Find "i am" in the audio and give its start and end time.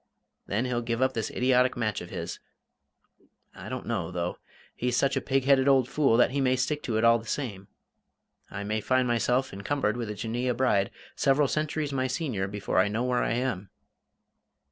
13.21-13.69